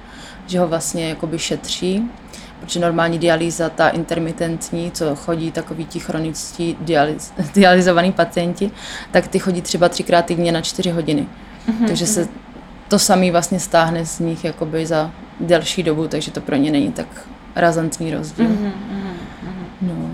[0.47, 2.11] že ho vlastně jakoby šetří,
[2.61, 8.71] protože normální dialýza, ta intermitentní, co chodí takový ti chroničtí dialyz, dialyzovaní pacienti,
[9.11, 11.27] tak ty chodí třeba třikrát týdně na čtyři hodiny.
[11.69, 11.87] Mm-hmm.
[11.87, 12.29] Takže se
[12.89, 16.93] to samý vlastně stáhne z nich jakoby za delší dobu, takže to pro ně není
[16.93, 17.07] tak
[17.57, 18.47] razantní rozdíl.
[18.47, 18.73] Mm-hmm.
[19.83, 20.11] No.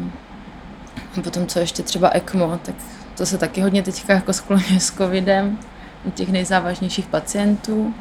[1.19, 2.75] A potom co ještě třeba ECMO, tak
[3.17, 5.59] to se taky hodně teďka jako skloňuje s covidem
[6.05, 7.95] u těch nejzávažnějších pacientů.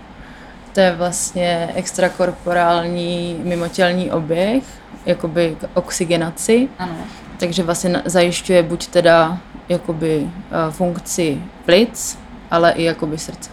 [0.74, 4.64] To je vlastně extrakorporální mimotělní oběh,
[5.06, 6.70] jakoby k oxygenaci.
[6.80, 6.96] Ano.
[7.40, 9.38] takže vlastně zajišťuje buď teda
[9.70, 12.18] jakoby eh, funkci plic,
[12.52, 13.50] ale i jakoby srdce.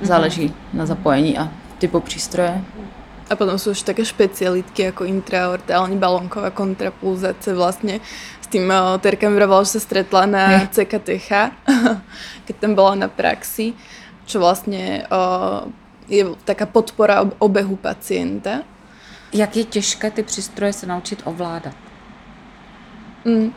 [0.00, 2.64] Záleží na zapojení a typu přístroje.
[3.30, 8.04] A potom sú už také špecialitky ako intraortálne balónková kontrapulzácia vlastne
[8.44, 11.30] s tým uh, Terka mi vravala, že sa stretla na CKTH,
[12.46, 13.72] keď tam bola na praxi,
[14.28, 15.64] čo vlastne uh,
[16.12, 18.68] je taká podpora ob- obehu pacienta.
[19.32, 21.74] Jak je těžké ty přístroje se naučit ovládat?
[23.24, 23.54] Mm.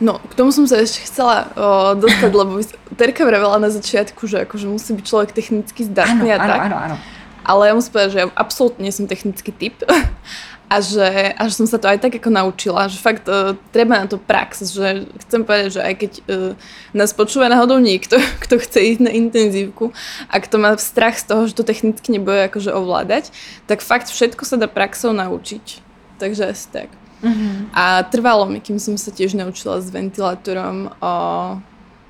[0.00, 2.56] No, k tomu som sa ešte chcela uh, dostať, lebo
[2.96, 6.60] Terka vravela na začiatku, že akože musí byť človek technicky Ano, zdatný a ano, tak.
[6.66, 6.96] ano, ano.
[7.44, 9.76] Ale ja musím povedať, že ja absolútne nie som technický typ
[10.72, 14.00] a že, a že som sa to aj tak ako naučila, že fakt uh, treba
[14.00, 16.52] na to prax, že chcem povedať, že aj keď uh,
[16.96, 19.92] nás počúva náhodou niekto, kto chce ísť na intenzívku
[20.32, 23.34] a kto má strach z toho, že to technicky nebude akože ovládať,
[23.68, 25.84] tak fakt všetko sa dá praxou naučiť.
[26.20, 26.99] Takže asi tak.
[27.22, 27.70] Mhm.
[27.74, 31.14] A trvalo mi, kým som sa tiež naučila s ventilátorom o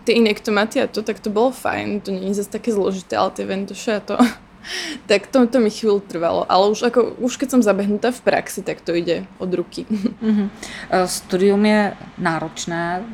[0.05, 2.01] tie inektomaty a to, tak to bolo fajn.
[2.01, 4.17] To nie je zase také zložité, ale tie ventoše a to...
[5.11, 6.47] tak to, to mi chvíľu trvalo.
[6.49, 9.87] Ale už, ako, už keď som zabehnutá v praxi, tak to ide od ruky.
[10.21, 10.51] Mhm.
[10.91, 13.05] Eh, Studium je náročné,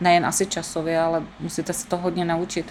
[0.00, 2.66] nejen asi časově, ale musíte se to hodně naučit.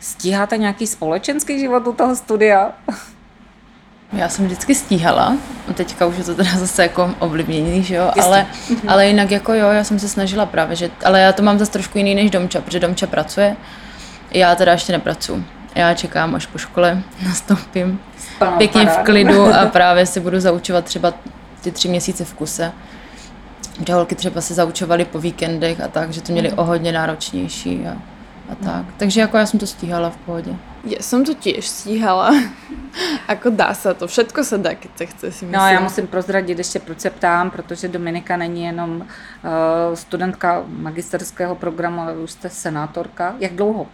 [0.00, 2.72] Stíháte nějaký společenský život u toho studia?
[4.12, 5.36] Já jsem vždycky stíhala,
[5.70, 8.46] a teďka už je to teda zase jako ovlivnění, že jo, ale,
[8.88, 11.72] ale jinak jako jo, já jsem se snažila právě, že, ale já to mám zase
[11.72, 13.56] trošku jiný než Domča, protože Domča pracuje,
[14.30, 15.44] já teda ještě nepracuji.
[15.74, 18.00] Já čekám, až po škole nastoupím
[18.38, 19.04] Plnou pěkně v parádu.
[19.04, 21.12] klidu a právě si budu zaučovat třeba
[21.60, 22.72] ty tři měsíce v kuse.
[23.86, 27.86] Že holky třeba se zaučovaly po víkendech a tak, že to měli o hodně náročnější
[27.86, 27.96] a,
[28.52, 28.86] a tak.
[28.96, 30.56] Takže jako já jsem to stíhala v pohodě.
[30.82, 32.34] Ja som to tiež stíhala.
[33.32, 34.10] ako dá sa to.
[34.10, 35.54] Všetko sa dá, keď sa chce, si myslím.
[35.54, 39.06] No já musím prozradit ještě, proč se ptám, protože Dominika není jenom uh,
[39.94, 43.34] studentka magisterského programu, ale už jste senátorka.
[43.38, 43.86] Jak dlouho?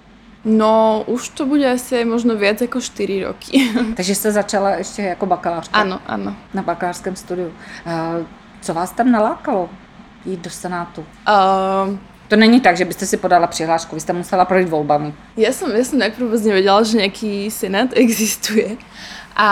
[0.44, 3.71] No, už to bude asi možno viac ako 4 roky.
[3.97, 6.35] Takže jste začala ještě jako bakalářka áno, áno.
[6.55, 7.49] na bakalářském studiu.
[7.49, 8.27] Uh,
[8.61, 9.71] co vás tam nalákalo
[10.25, 11.01] jít do Senátu?
[11.29, 15.14] Uh, To není tak, že byste si podala přihlášku, vy jste musela projít volbami.
[15.36, 18.76] Ja som, ja som najprv vôbec nevedela, že nejaký senát existuje.
[19.32, 19.48] A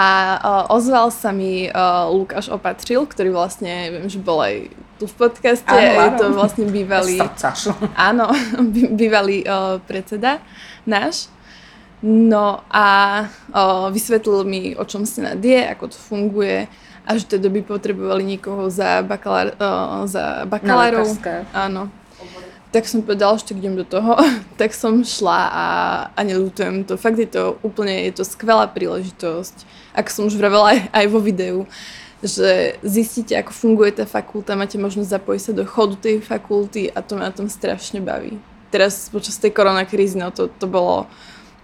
[0.69, 5.15] uh, ozval sa mi uh, Lukáš Opatřil, ktorý vlastne, viem, že bol aj tu v
[5.15, 5.71] podcaste.
[5.71, 7.17] Áno, Je to vlastne bývalý,
[8.11, 8.29] áno,
[8.75, 10.43] bí- bývalý uh, predseda
[10.85, 11.33] náš.
[12.05, 12.87] No a
[13.57, 16.69] uh, vysvetlil mi, o čom senát je, ako to funguje
[17.07, 21.07] a že teda by potrebovali niekoho za, bakalár, uh, za bakalárov.
[21.55, 21.89] Áno.
[22.77, 24.21] Tak som povedala, že tak idem do toho.
[24.61, 25.67] tak som šla a,
[26.13, 27.01] a nelutujem to.
[27.01, 29.65] Fakt je to úplne, je to skvelá príležitosť.
[29.97, 31.65] Ako som už vravela aj, aj vo videu,
[32.21, 37.01] že zistíte, ako funguje tá fakulta, máte možnosť zapojiť sa do chodu tej fakulty a
[37.01, 38.37] to ma na tom strašne baví.
[38.69, 41.09] Teraz počas tej koronakrízy, no to, to bolo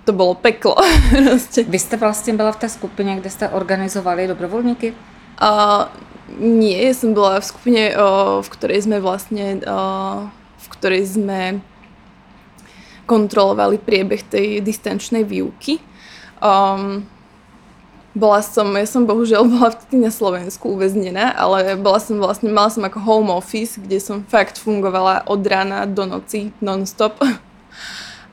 [0.04, 0.74] to bolo peklo.
[1.10, 1.62] Proste.
[1.62, 4.94] Vy jste vlastně byla v té skupině, kde jste organizovali dobrovolníky?
[5.42, 5.84] Uh,
[6.38, 10.30] nie, ja som bola v skupine, uh, v ktorej sme vlastne, uh,
[10.82, 11.62] ktorej sme
[13.06, 15.78] kontrolovali priebeh tej distančnej výuky.
[16.42, 17.06] Um,
[18.18, 22.66] bola som, ja som bohužiaľ bola vtedy na Slovensku uväznená, ale bola som vlastne, mala
[22.66, 27.22] som ako home office, kde som fakt fungovala od rána do noci non-stop.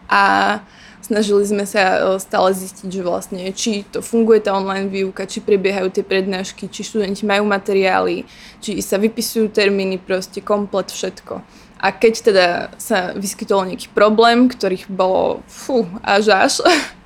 [0.09, 0.57] A
[1.05, 5.37] snažili sme sa e, stále zistiť, že vlastne či to funguje tá online výuka, či
[5.39, 8.25] prebiehajú tie prednášky, či študenti majú materiály,
[8.57, 11.45] či sa vypisujú termíny, proste komplet všetko.
[11.79, 16.53] A keď teda sa vyskytol nejaký problém, ktorých bolo fú, až až,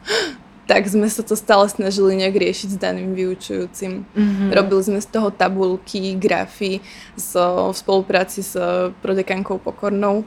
[0.70, 4.02] tak sme sa to stále snažili nejak riešiť s daným vyučujúcim.
[4.02, 4.50] Mm-hmm.
[4.50, 6.82] Robili sme z toho tabulky, grafy
[7.14, 8.58] so, v spolupráci s
[9.06, 10.26] prodekankou Pokornou.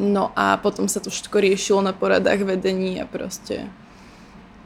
[0.00, 3.68] No a potom sa to všetko riešilo na poradách vedení a proste...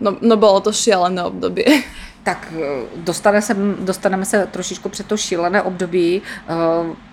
[0.00, 1.66] No, no bolo to šialené obdobie.
[2.26, 6.54] Tak eh, dostane se, dostaneme se trošičku před to šílené období eh,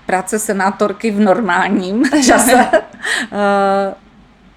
[0.06, 2.70] práce senátorky v normálním čase.
[3.32, 3.94] Eh,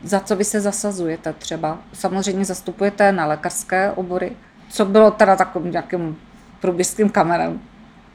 [0.04, 1.78] Za co vy se zasazujete třeba?
[1.92, 4.32] Samozřejmě zastupujete na lékařské obory.
[4.70, 6.16] Co bylo teda takovým nějakým
[6.60, 7.60] průběžským kamerem?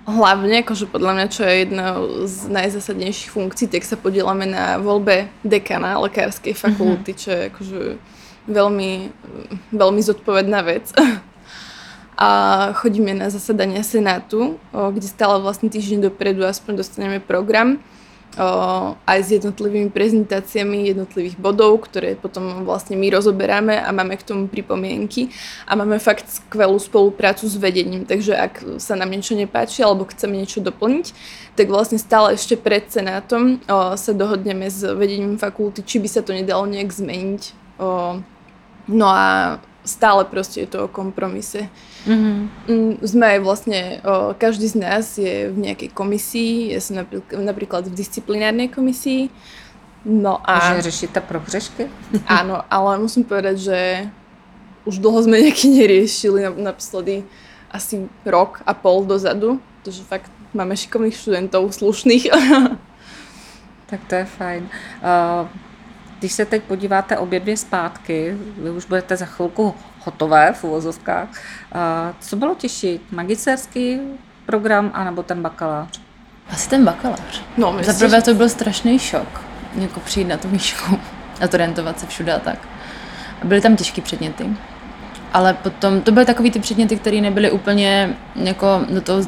[0.02, 1.94] Hlavne, akože podľa mňa, čo je jedna
[2.26, 7.80] z najzásadnejších funkcií, tak sa podielame na voľbe dekana lekárskej fakulty, čo je akože
[8.48, 9.12] veľmi,
[9.74, 10.94] veľmi zodpovedná vec.
[12.22, 12.30] A
[12.78, 17.82] chodíme na zasadania Senátu, kde stále vlastne týždeň dopredu aspoň dostaneme program
[19.04, 24.48] aj s jednotlivými prezentáciami jednotlivých bodov, ktoré potom vlastne my rozoberáme a máme k tomu
[24.48, 25.28] pripomienky
[25.68, 30.40] a máme fakt skvelú spoluprácu s vedením, takže ak sa nám niečo nepáči alebo chceme
[30.40, 31.12] niečo doplniť,
[31.60, 36.24] tak vlastne stále ešte pred senátom o, sa dohodneme s vedením fakulty, či by sa
[36.24, 37.61] to nedalo nejak zmeniť.
[37.80, 38.20] O,
[38.88, 41.70] no a stále proste je to o kompromise.
[42.06, 47.42] Mm, Sme aj vlastne, o, každý z nás je v nejakej komisii, ja som napríklad,
[47.42, 49.30] napríklad v disciplinárnej komisii,
[50.06, 51.88] no a Že řešíte prohřešky?
[52.28, 53.80] áno, ale musím povedať, že
[54.86, 57.24] už dlho sme nejaký neriešili, na- naposledy
[57.72, 62.28] asi rok a pol dozadu, protože fakt máme šikovných študentov, slušných.
[63.92, 64.64] Tak to je fajn.
[65.04, 65.48] Uh,
[66.22, 71.28] Když se teď podíváte obě dvě zpátky, vy už budete za chvilku hotové v uvozovkách,
[72.20, 74.00] co bylo těžší, magisterský
[74.46, 76.02] program anebo ten bakalář?
[76.50, 77.42] Asi ten bakalář.
[77.58, 79.42] No, Za myslím, prvé že- to byl strašný šok,
[79.76, 81.00] jako přijít na tu výšku
[81.42, 82.60] a zorientovat se všude a tak.
[83.42, 84.46] A byly tam těžké předměty.
[85.34, 89.22] Ale potom, to byly takový ty předměty, které nebyly úplně jako do toho,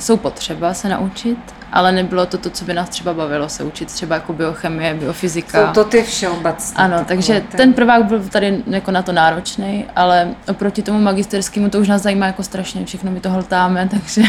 [0.00, 1.38] jsou potřeba se naučit,
[1.72, 5.66] ale nebylo to to, co by nás třeba bavilo se učit, třeba jako biochemie, biofyzika.
[5.66, 6.76] Jsou to ty všeobecné.
[6.84, 11.70] Ano, takže ty- ten prvák byl tady jako na to náročný, ale oproti tomu magisterskému
[11.70, 14.22] to už nás zajímá jako strašně, všechno my to hltáme, takže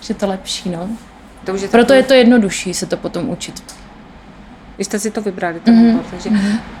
[0.00, 0.88] už je to lepší, no.
[1.44, 3.74] to už je Proto takový- je to jednodušší se to potom učit.
[4.78, 6.30] Vy jste si to vybrali, ten Mhm, obor, takže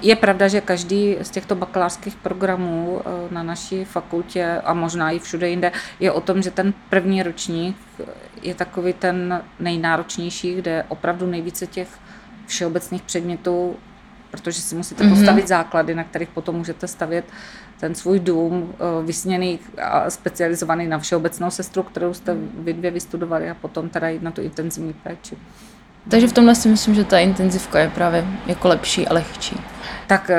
[0.02, 5.18] je pravda, že každý z těchto bakalářských programů eh, na naší fakultě a možná i
[5.18, 7.76] všude jinde je o tom, že ten první ročník
[8.42, 11.88] je takový ten nejnáročnější, kde je opravdu nejvíce těch
[12.46, 13.76] všeobecných předmětů,
[14.30, 15.12] protože si musíte Mhm.
[15.14, 17.24] postavit základy, na kterých potom můžete stavět
[17.80, 23.50] ten svůj dům eh, vysněný a specializovaný na všeobecnou sestru, kterou jste vy dvě vystudovali
[23.50, 25.36] a potom teda jít na tu intenzivní péči.
[26.08, 29.60] Takže v tomhle si myslím, že ta intenzivka je právě jako lepší a lehčí.
[30.06, 30.38] Tak eh,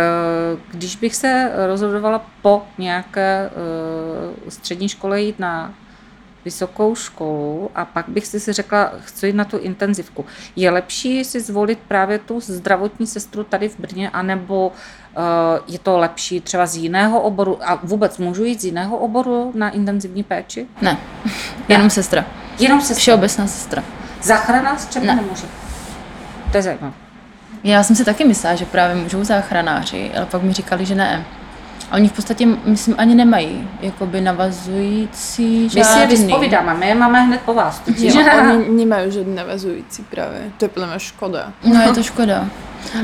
[0.71, 5.73] když bych se rozhodovala po nějaké eh, střední škole jít na
[6.45, 10.25] vysokou školu a pak bych si řekla, chci jít na tu intenzivku.
[10.55, 15.21] Je lepší si zvolit právě tu zdravotní sestru tady v Brně, anebo eh,
[15.67, 19.69] je to lepší třeba z jiného oboru a vůbec můžu jít z jiného oboru na
[19.69, 20.67] intenzivní péči?
[20.81, 20.97] Ne,
[21.69, 22.25] jenom sestra.
[22.59, 23.83] Jenom se Všeobecná sestra.
[24.25, 25.15] Záchranář třeba Ne.
[25.15, 25.43] nemůže.
[26.51, 26.93] To je zajímavé.
[27.63, 31.25] Já jsem si taky myslela, že právě můžou záchranáři, ale pak mi říkali, že ne.
[31.91, 36.15] A oni v podstatě, myslím, ani nemají jakoby navazující My si je žádný.
[36.15, 37.81] vyspovídáme, my je máme hned po vás.
[37.97, 40.41] Jo, oni nemají žádný navazující právě.
[40.57, 41.53] To je podle mě škoda.
[41.63, 42.45] No je to škoda.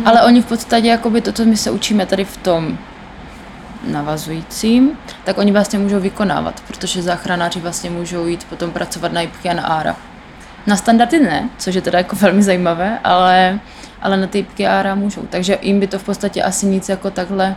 [0.06, 2.78] Ale oni v podstatě, jakoby to, co my se učíme tady v tom
[3.88, 4.92] navazujícím,
[5.24, 9.54] tak oni vlastně můžou vykonávat, protože záchranáři vlastně můžou jít potom pracovat na IPky a
[9.54, 9.96] na ARA.
[10.68, 13.60] Na standardy ne, což je teda jako velmi zajímavé, ale,
[14.02, 15.22] ale na ty ARA můžou.
[15.22, 17.56] Takže jim by to v podstatě asi nic jako takhle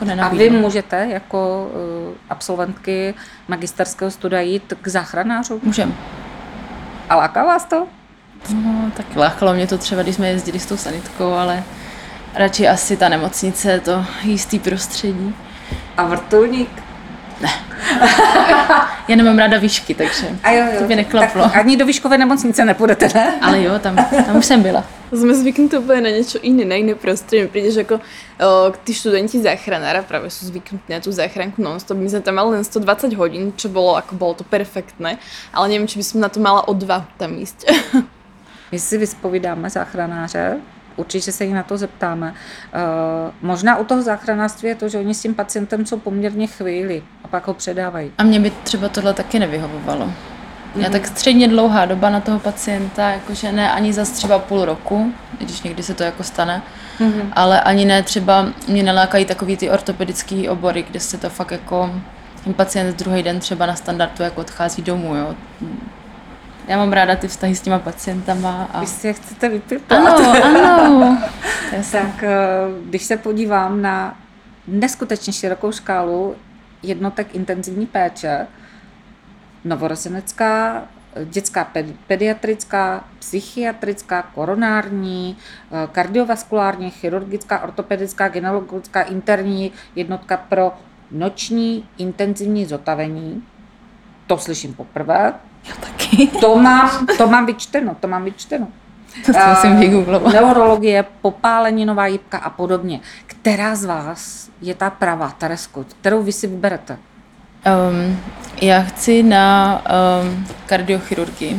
[0.00, 1.70] jako A vy můžete jako
[2.08, 3.14] uh, absolventky
[3.48, 5.60] magisterského studia jít k záchranářům?
[5.62, 5.94] Můžem.
[7.10, 7.86] A láká vás to?
[8.54, 11.62] No, tak lákalo mě to třeba, když jsme jezdili s tou sanitkou, ale
[12.34, 15.34] radši asi ta nemocnice, to jistý prostředí.
[15.96, 16.82] A vrtulník?
[19.08, 20.78] Já nemám ráda výšky, takže A jo, jo.
[20.78, 21.42] to by neklaplo.
[21.42, 23.34] Tak ani do výškové nemocnice nepůjdete, ne?
[23.42, 23.96] Ale jo, tam,
[24.26, 24.84] tam už jsem byla.
[25.08, 27.48] Sme zvyknutí úplne na niečo iné, na iné prostredie.
[27.48, 31.96] Príde, že ako o, tí študenti záchranára práve sú zvyknutí na tú záchranku non-stop.
[31.96, 35.16] My sme tam mali len 120 hodín, čo bolo, ako bolo to perfektné,
[35.48, 37.72] ale neviem, či by som na to mala odvahu tam ísť.
[38.72, 40.60] My si vyspovídáme záchranáře,
[40.98, 42.30] určitě se jí na to zeptáme.
[42.30, 47.02] Uh, možná u toho záchranářství je to, že oni s tím pacientem jsou poměrně chvíli
[47.24, 48.12] a pak ho předávají.
[48.18, 50.12] A mě by třeba tohle taky nevyhovovalo.
[50.76, 55.12] Já tak středně dlouhá doba na toho pacienta, jakože ne ani za třeba půl roku,
[55.38, 56.62] když někdy se to jako stane,
[57.00, 57.28] mm-hmm.
[57.32, 61.90] ale ani ne třeba, mě nelákají takový ty ortopedický obory, kde se to fakt jako,
[62.44, 65.34] ten pacient druhý den třeba na standardu jako odchází domů, jo.
[66.68, 68.80] Já mám ráda ty vztahy s těma pacientama a...
[68.80, 70.00] Vy si je chcete vypiplat.
[70.00, 71.18] Ano, ano.
[71.92, 72.36] Tak eh,
[72.84, 74.18] když se podívám na
[74.66, 76.34] neskutečně širokou škálu
[76.82, 78.46] jednotek intenzivní péče,
[79.64, 80.82] novorozenecká,
[81.24, 85.36] dětská pedi- pediatrická, psychiatrická, koronární,
[85.72, 90.72] eh, kardiovaskulární, chirurgická, ortopedická, gynekologická, interní jednotka pro
[91.10, 93.44] noční intenzivní zotavení.
[94.26, 95.34] To slyším poprvé.
[95.68, 96.26] Já taky.
[96.26, 98.68] To mám, to mám vyčteno, to mám vyčteno.
[99.26, 100.32] To Eh, musím vygooglovat.
[100.34, 103.00] Neurologie, popáleninová jibka a podobně.
[103.26, 106.98] Která z vás je ta pravá, Teresko, kterou vy si vyberete?
[107.92, 108.20] Um,
[108.62, 109.82] já chci na
[110.22, 111.58] um, kardiochirurgii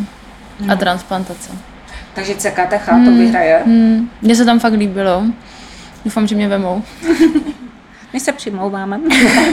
[0.71, 1.51] a transplantace.
[2.13, 3.61] Takže CKTH to vyhraje.
[3.65, 5.23] Hmm, mně se tam fakt líbilo.
[6.05, 6.83] Doufám, že mě vemou.
[8.13, 8.99] My se přimlouváme.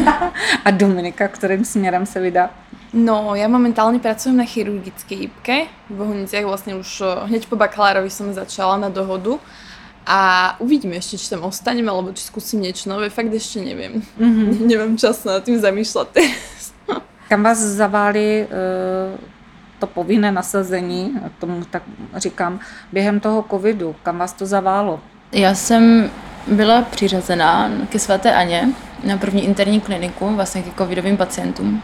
[0.65, 2.51] A Dominika, kterým směrem se vydá?
[2.97, 8.09] No, ja momentálne pracujem na chirurgickej IPke v Bohuniciach, vlastne už eh, hneď po bakalárovi
[8.09, 9.37] som začala na dohodu
[10.09, 14.01] a uvidíme ešte, či tam ostanem, alebo či skúsim niečo nové, fakt ešte neviem.
[14.17, 14.49] Mm-hmm.
[14.71, 16.73] Nemám čas nad tým zamýšľať teraz.
[17.27, 18.55] Kam vás zaváli e,
[19.83, 21.83] to povinné nasazení, tomu tak
[22.17, 22.61] říkám,
[22.93, 25.01] během toho covidu, kam vás to zaválo?
[25.33, 26.11] Já jsem
[26.47, 28.69] byla přiřazená ke svaté Aně
[29.05, 31.83] na první interní kliniku, vlastně ke covidovým pacientům.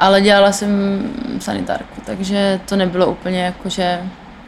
[0.00, 0.70] Ale dělala jsem
[1.38, 4.02] sanitárku, takže to nebylo úplně jako, že...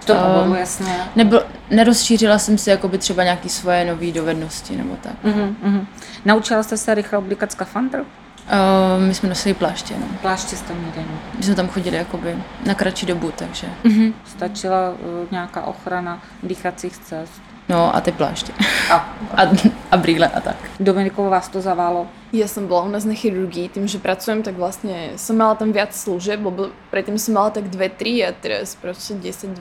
[0.07, 0.97] To eh, oboru, jasně.
[1.17, 5.13] Nebylo, nerozšířila jsem si jakoby třeba nějaké svoje nové dovednosti nebo tak.
[5.25, 5.87] Uh-huh, uh-huh.
[6.25, 7.99] Naučila jste se rychle oblíkat skafandr?
[7.99, 10.07] Uh, my jsme nosili pláště, no.
[10.21, 10.93] Pláště jste měli.
[10.97, 11.19] no.
[11.39, 12.37] My jsme tam chodili jakoby
[12.67, 13.67] na kratší dobu, takže...
[13.85, 14.13] Uh-huh.
[14.25, 14.97] Stačila uh,
[15.31, 17.43] nějaká ochrana dýchacích cest.
[17.73, 18.53] No a ty pláště.
[18.91, 19.43] A A,
[19.91, 20.57] a brýle a tak.
[20.81, 22.05] Dominiku, vás to zaválo?
[22.33, 25.73] Ja som bola u nás na chirurgii, tým, že pracujem, tak vlastne som mala tam
[25.73, 29.57] viac služieb, lebo predtým som mala tak 2-3 a teraz proste 10-12.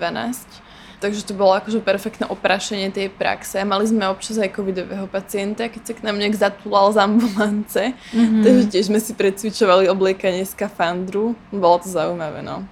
[0.99, 3.63] Takže to bolo akože perfektné oprášenie tej praxe.
[3.63, 7.81] Mali sme občas aj covidového pacienta, keď sa k nám nejak zatúlal z ambulance.
[8.11, 8.43] Mm-hmm.
[8.43, 11.35] Takže tiež sme si predcvičovali obliekanie skafandru.
[11.51, 12.67] Bolo to zaujímavé, no.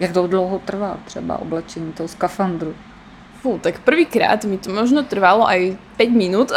[0.00, 2.74] Jak to dlouho trvá třeba oblečení toho skafandru?
[3.46, 6.50] Fú, tak prvýkrát mi to možno trvalo aj 5 minút,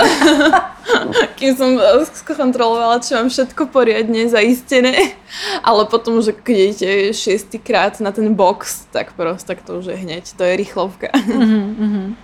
[1.38, 5.14] kým som eh, skontrolovala, či mám všetko poriadne zaistené.
[5.62, 10.02] Ale potom, že keď idete šiestýkrát na ten box, tak proste tak to už je
[10.02, 11.14] hneď, to je rýchlovka.
[11.14, 12.18] Mm-hmm.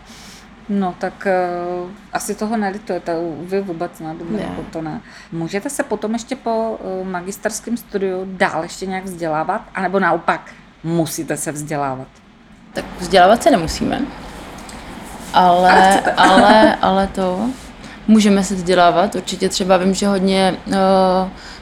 [0.74, 3.14] No tak uh, asi toho nelitujete,
[3.46, 4.50] vy vůbec ne, Ne.
[4.74, 5.02] to ne.
[5.32, 9.62] Můžete se potom ještě po uh, magisterském studiu dál ještě nějak vzdělávat?
[9.76, 10.52] A nebo naopak,
[10.84, 12.08] musíte se vzdělávat?
[12.74, 14.26] Tak vzdělávat se nemusíme.
[15.36, 17.50] Ale, ale, ale to
[18.08, 19.16] můžeme se vzdělávat.
[19.16, 20.74] Určitě třeba vím, že hodně uh,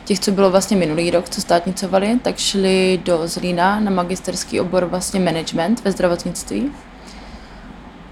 [0.05, 4.85] těch, co bylo vlastně minulý rok, co státnicovali, tak šli do Zlína na magisterský obor
[4.85, 6.71] vlastně management ve zdravotnictví.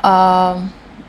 [0.04, 0.56] A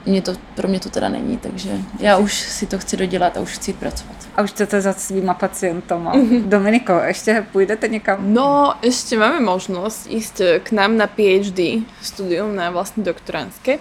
[0.07, 3.41] mě to, pro mě to teda není, takže já už si to chci dodělat a
[3.41, 4.17] už chci jít pracovat.
[4.37, 6.13] A už chcete za svýma pacientama.
[6.45, 8.35] Dominiko, ještě půjdete někam?
[8.35, 13.79] No, ešte máme možnosť ísť eh, k nám na PhD studium, na vlastne doktorantské,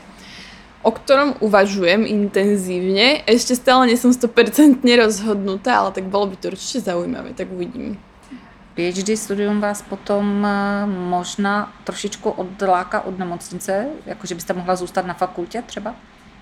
[0.82, 3.22] o ktorom uvažujem intenzívne.
[3.30, 7.98] Ešte stále nie som 100% rozhodnutá, ale tak bolo by to určite zaujímavé, tak uvidím.
[8.74, 10.52] PhD studium vás potom eh,
[10.88, 15.96] možná trošičku odláka od nemocnice, jakože byste mohla zůstat na fakultě třeba?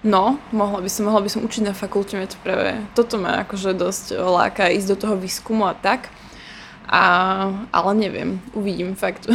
[0.04, 3.76] No, mohla by som, mohla by som učiť na fakulte, to práve, toto ma akože
[3.76, 6.08] dosť láka ísť do toho výskumu a tak.
[6.88, 7.04] A,
[7.74, 9.28] ale neviem, uvidím fakt.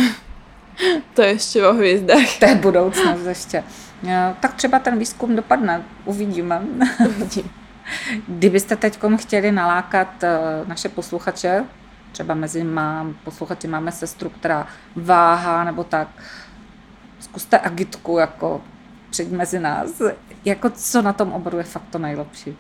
[1.15, 2.41] to je ešte vo hviezdách.
[2.41, 3.65] To je budoucnost ještě.
[4.09, 6.63] Eh, Tak třeba ten výzkum dopadne, uvidíme.
[7.09, 7.51] Uvidím.
[8.29, 11.65] Kdybyste teď chtěli nalákat eh, naše posluchače,
[12.13, 16.09] třeba mezi má, posluchači máme sestru, která váhá nebo tak,
[17.21, 18.63] zkuste agitku jako
[19.11, 20.03] přijď mezi nás.
[20.45, 22.57] Jako co na tom oboru je fakt to nejlepší.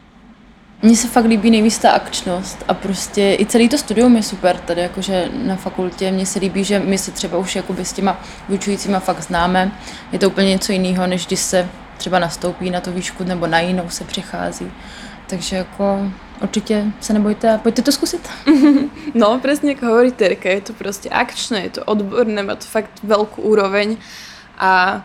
[0.82, 4.56] Mně se fakt líbí nejvíc ta akčnost a prostě i celý to studium je super
[4.56, 6.10] tady jakože na fakultě.
[6.10, 9.72] Mně se líbí, že my se třeba už jakoby s těma vyučujícíma fakt známe.
[10.12, 13.60] Je to úplně něco jiného, než když se třeba nastoupí na tu výšku nebo na
[13.60, 14.72] jinou se přechází.
[15.26, 16.10] Takže jako
[16.42, 18.24] určite sa nebojte a pojďte to zkusit.
[19.14, 22.90] No, presne ako hovorí Terka, je to proste akčné, je to odborné, má to fakt
[23.06, 23.94] veľkú úroveň
[24.58, 25.02] a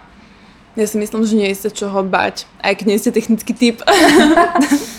[0.73, 3.77] ja si myslím, že nie je sa čoho bať, aj keď nie ste technický typ.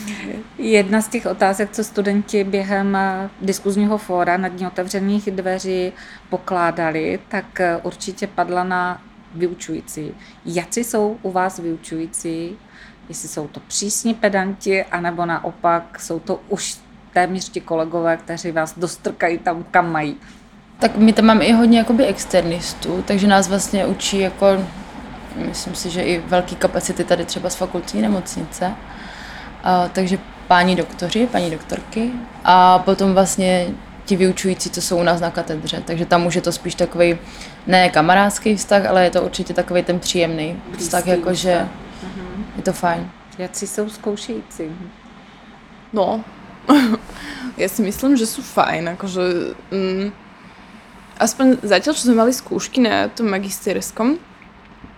[0.57, 5.93] Jedna z těch otázek, co studenti během eh, diskuzního fóra na dní otevřených dveří
[6.29, 9.01] pokládali, tak eh, určitě padla na
[9.35, 10.11] vyučující.
[10.45, 12.57] Jaci jsou u vás vyučující?
[13.09, 16.77] Jestli jsou to přísní pedanti, anebo naopak jsou to už
[17.13, 20.17] téměř ti kolegové, kteří vás dostrkají tam, kam mají.
[20.79, 24.45] Tak my tam máme i hodně jakoby externistů, takže nás vlastně učí jako,
[25.35, 28.75] myslím si, že i velký kapacity tady třeba z fakultní nemocnice.
[29.63, 32.11] A, takže páni doktoři, paní doktorky
[32.43, 33.67] a potom vlastně
[34.05, 35.83] ti vyučující, co jsou u nás na katedře.
[35.85, 37.17] Takže tam už je to spíš takový
[37.67, 42.57] ne kamarádský vztah, ale je to určitě takový ten příjemný vztah, Blízký jakože vztah.
[42.57, 43.11] je to fajn.
[43.37, 44.63] Jaci jsou zkoušející?
[45.93, 46.23] No,
[47.61, 49.23] ja si myslím, že sú fajn, akože
[49.71, 50.07] mm,
[51.19, 54.17] aspoň zatiaľ, čo sme mali skúšky na tom magisterskom,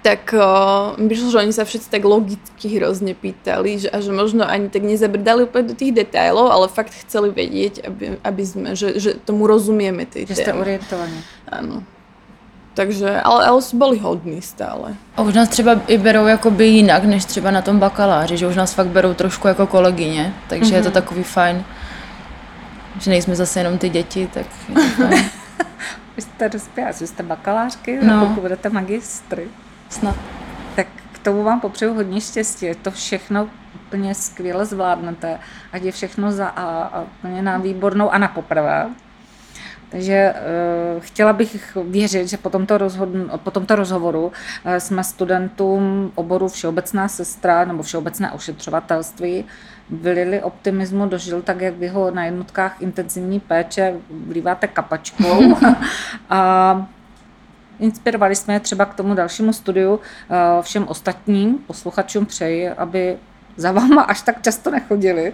[0.04, 4.44] tak uh, vyšlo, že oni sa všetci tak logicky hrozne pýtali že, a že možno
[4.44, 9.00] ani tak nezabrdali úplne do tých detailov, ale fakt chceli vedieť, aby, aby sme, že,
[9.00, 11.20] že tomu rozumieme tej Že jste orientovaní.
[11.48, 11.88] Áno.
[12.74, 14.98] Takže, ale, ale boli hodní stále.
[15.16, 18.56] A už nás třeba i berou jakoby jinak, než třeba na tom bakaláři, že už
[18.56, 20.76] nás fakt berou trošku jako kolegyně, takže mm-hmm.
[20.76, 21.64] je to takový fajn,
[23.00, 25.26] že nejsme zase jenom ty děti, tak je to fajn.
[26.16, 28.26] Vy jste dospělá, jste bakalářky, No.
[28.26, 29.48] pokud budete magistry.
[29.94, 30.16] Snad.
[30.76, 33.50] Tak k tomu vám popřeju hodně štěstí, to všechno
[33.88, 35.40] úplně skvěle zvládnete,
[35.72, 38.90] ať je všechno za A a úplně na výbornou a na poprvé.
[39.90, 40.34] Takže
[40.96, 44.32] uh, chtěla bych věřit, že po tomto, rozhodn- po tomto rozhovoru uh,
[44.78, 49.46] jsme studentům oboru Všeobecná sestra nebo Všeobecné ošetřovatelství
[49.90, 55.58] vylili optimismu do žil, tak jak vy ho na jednotkách intenzivní péče vlíváte kapačkou.
[56.30, 56.88] a
[57.84, 60.00] Inspirovali jsme třeba k tomu dalšímu studiu.
[60.30, 63.18] Eh, Všem ostatním posluchačům přeji, aby
[63.56, 65.34] za váma až tak často nechodili,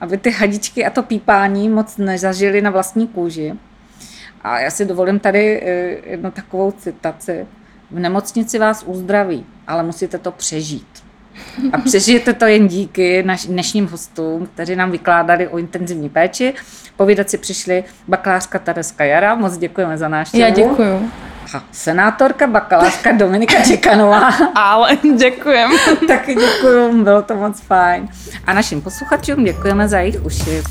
[0.00, 3.54] aby ty hadičky a to pípání moc nezažili na vlastní kůži.
[4.42, 5.70] A já si dovolím tady eh,
[6.10, 7.46] jednu takovou citaci.
[7.90, 11.03] V nemocnici vás uzdraví, ale musíte to přežít.
[11.72, 16.54] A přežijete to jen díky naš, dnešním hostům, kteří nám vykládali o intenzivní péči.
[16.96, 20.40] Povídat si přišli bakalářka Tereska Jara, moc děkujeme za návštěvu.
[20.42, 21.10] Já děkuju.
[21.56, 24.28] A senátorka, bakalářka Dominika Čekanová.
[24.54, 25.70] Ale děkujem.
[26.08, 28.08] Taky děkuju, bylo to moc fajn.
[28.46, 30.62] A našim posluchačům děkujeme za jejich uši.